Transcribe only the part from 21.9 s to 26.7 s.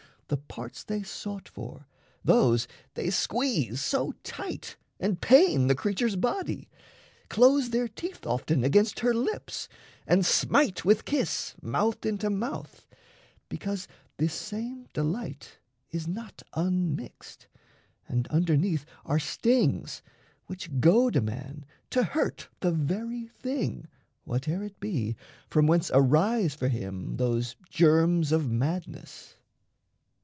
hurt the very thing, Whate'er it be, from whence arise for